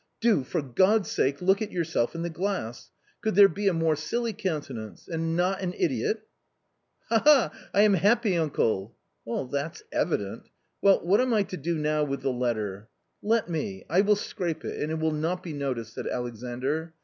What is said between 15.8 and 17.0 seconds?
said Alexandr."